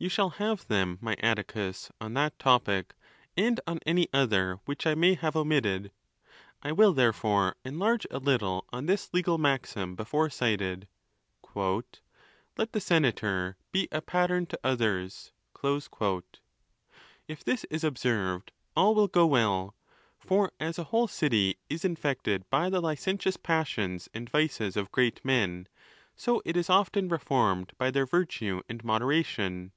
[0.00, 2.94] —You shall have them, my Atticus, on that topic,
[3.36, 5.90] and on any other which I may have omitted.
[6.62, 10.86] I will there fore enlarge a little on this legal maxim before cited,"
[11.56, 11.74] Let
[12.54, 12.68] the ae Pee ee ton ON THE LAWS.
[12.68, 15.32] ATS senator be a pattern to others."
[17.26, 19.74] If this is observed, all will go well.
[20.20, 25.24] For as a whole city is infected by the licentious passions and vices of great
[25.24, 25.66] men,
[26.14, 29.72] so it is often reformed by their virtue and moderation.